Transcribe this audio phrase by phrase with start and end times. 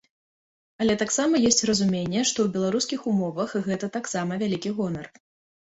[0.85, 5.17] Але таксама ёсць разуменне, што ў беларускіх умовах гэта таксама вялікі гонар.